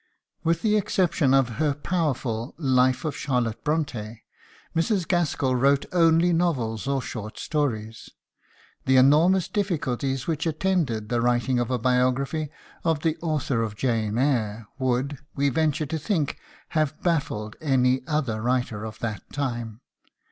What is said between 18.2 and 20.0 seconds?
writer of that time.